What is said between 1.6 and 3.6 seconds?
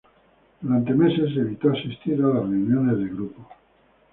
asistir a las reuniones de grupo.